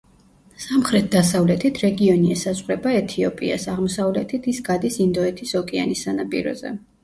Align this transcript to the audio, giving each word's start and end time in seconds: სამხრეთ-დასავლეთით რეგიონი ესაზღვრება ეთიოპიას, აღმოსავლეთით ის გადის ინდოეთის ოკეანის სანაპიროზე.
სამხრეთ-დასავლეთით 0.61 1.81
რეგიონი 1.83 2.33
ესაზღვრება 2.37 2.95
ეთიოპიას, 3.03 3.69
აღმოსავლეთით 3.77 4.51
ის 4.55 4.65
გადის 4.73 5.01
ინდოეთის 5.09 5.57
ოკეანის 5.65 6.07
სანაპიროზე. 6.11 6.79